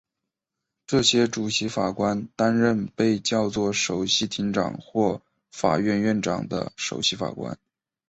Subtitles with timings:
[0.87, 7.55] 这些主席法官担任被叫作首席庭长或法院院长的首席法官。